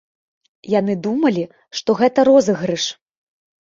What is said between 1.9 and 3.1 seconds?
гэта розыгрыш.